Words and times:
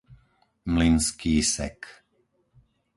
Mlynský 0.71 1.35
Sek 1.53 1.81